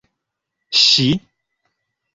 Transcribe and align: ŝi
ŝi 0.81 1.07